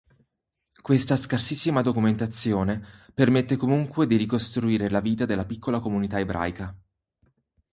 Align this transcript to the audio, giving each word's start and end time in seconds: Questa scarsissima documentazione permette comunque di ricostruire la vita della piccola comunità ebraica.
Questa 0.81 1.15
scarsissima 1.15 1.83
documentazione 1.83 2.83
permette 3.13 3.55
comunque 3.55 4.07
di 4.07 4.15
ricostruire 4.15 4.89
la 4.89 4.99
vita 4.99 5.25
della 5.27 5.45
piccola 5.45 5.79
comunità 5.79 6.17
ebraica. 6.19 6.75